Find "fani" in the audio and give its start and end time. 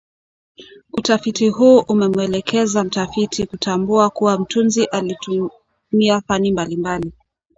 6.27-6.51